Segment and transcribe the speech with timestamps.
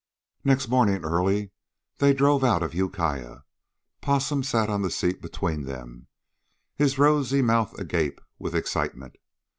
[0.43, 1.51] Next morning, early,
[1.99, 3.41] they drove out of Ukiah.
[4.01, 6.07] Possum sat on the seat between them,
[6.75, 9.17] his rosy mouth agape with excitement.